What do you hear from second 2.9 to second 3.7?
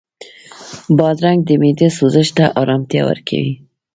ورکوي.